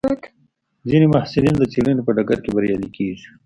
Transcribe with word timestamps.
ځینې 0.89 1.07
محصلین 1.13 1.55
د 1.59 1.63
څېړنې 1.71 2.01
په 2.05 2.11
ډګر 2.17 2.37
کې 2.43 2.49
بریالي 2.55 2.89
کېږي. 2.97 3.27